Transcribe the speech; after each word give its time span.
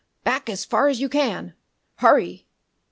"Back 0.23 0.49
as 0.49 0.65
far 0.65 0.87
as 0.87 0.99
you 0.99 1.09
can! 1.09 1.53
Hurry!" 1.97 2.47